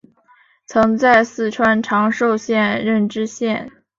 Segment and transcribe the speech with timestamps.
[0.65, 3.71] 曾在四川长寿县任知县。